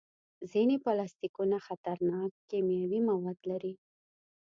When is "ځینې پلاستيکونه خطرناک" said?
0.51-2.29